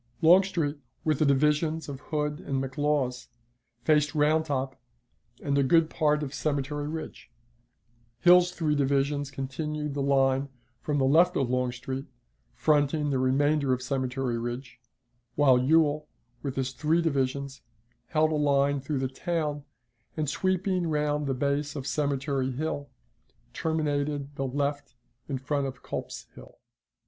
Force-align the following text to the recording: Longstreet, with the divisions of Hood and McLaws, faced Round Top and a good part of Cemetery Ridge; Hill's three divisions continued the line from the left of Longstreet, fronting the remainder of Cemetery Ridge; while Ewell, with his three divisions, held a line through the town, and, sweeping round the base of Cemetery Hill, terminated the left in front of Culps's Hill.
Longstreet, 0.23 0.77
with 1.03 1.19
the 1.19 1.27
divisions 1.27 1.87
of 1.87 1.99
Hood 1.99 2.39
and 2.39 2.55
McLaws, 2.59 3.27
faced 3.83 4.15
Round 4.15 4.43
Top 4.45 4.75
and 5.43 5.55
a 5.59 5.63
good 5.63 5.91
part 5.91 6.23
of 6.23 6.33
Cemetery 6.33 6.87
Ridge; 6.87 7.29
Hill's 8.21 8.49
three 8.51 8.73
divisions 8.73 9.29
continued 9.29 9.93
the 9.93 10.01
line 10.01 10.49
from 10.81 10.97
the 10.97 11.05
left 11.05 11.37
of 11.37 11.51
Longstreet, 11.51 12.07
fronting 12.55 13.11
the 13.11 13.19
remainder 13.19 13.73
of 13.73 13.83
Cemetery 13.83 14.39
Ridge; 14.39 14.79
while 15.35 15.59
Ewell, 15.59 16.07
with 16.41 16.55
his 16.55 16.71
three 16.71 17.03
divisions, 17.03 17.61
held 18.07 18.31
a 18.31 18.35
line 18.35 18.81
through 18.81 18.97
the 18.97 19.07
town, 19.07 19.65
and, 20.17 20.27
sweeping 20.27 20.87
round 20.87 21.27
the 21.27 21.35
base 21.35 21.75
of 21.75 21.85
Cemetery 21.85 22.51
Hill, 22.53 22.89
terminated 23.53 24.33
the 24.33 24.47
left 24.47 24.95
in 25.29 25.37
front 25.37 25.67
of 25.67 25.83
Culps's 25.83 26.25
Hill. 26.33 26.57